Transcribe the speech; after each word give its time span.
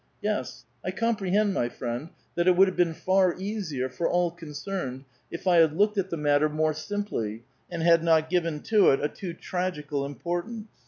Yes, 0.23 0.65
I 0.83 0.89
comprehend, 0.89 1.53
my 1.53 1.69
friend, 1.69 2.09
that 2.33 2.47
it 2.47 2.55
would 2.57 2.67
have 2.67 2.75
been 2.75 2.95
far 2.95 3.35
easier 3.37 3.87
for 3.87 4.09
all 4.09 4.31
concerned 4.31 5.05
if 5.29 5.45
I 5.45 5.57
had 5.57 5.77
looked 5.77 5.95
at 5.99 6.09
the 6.09 6.17
matter 6.17 6.49
more 6.49 6.73
simph', 6.73 7.43
and 7.69 7.83
had 7.83 8.03
not 8.03 8.27
given 8.27 8.61
to 8.61 8.89
it 8.89 8.99
a 8.99 9.07
too 9.07 9.35
tragical 9.35 10.01
impor 10.09 10.43
tance. 10.43 10.65